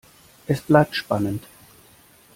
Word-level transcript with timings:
Es 0.47 0.61
bleibt 0.61 0.95
spannend. 0.95 1.43